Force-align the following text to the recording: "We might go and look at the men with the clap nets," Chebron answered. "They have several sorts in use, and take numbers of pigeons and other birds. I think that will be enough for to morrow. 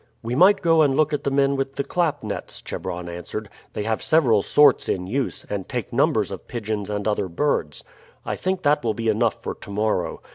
"We 0.23 0.33
might 0.33 0.63
go 0.63 0.81
and 0.81 0.97
look 0.97 1.13
at 1.13 1.25
the 1.25 1.29
men 1.29 1.55
with 1.55 1.75
the 1.75 1.83
clap 1.83 2.23
nets," 2.23 2.59
Chebron 2.59 3.07
answered. 3.07 3.49
"They 3.73 3.83
have 3.83 4.01
several 4.01 4.41
sorts 4.41 4.89
in 4.89 5.05
use, 5.05 5.45
and 5.47 5.69
take 5.69 5.93
numbers 5.93 6.31
of 6.31 6.47
pigeons 6.47 6.89
and 6.89 7.07
other 7.07 7.27
birds. 7.27 7.83
I 8.25 8.35
think 8.35 8.63
that 8.63 8.83
will 8.83 8.95
be 8.95 9.09
enough 9.09 9.43
for 9.43 9.53
to 9.53 9.69
morrow. 9.69 10.23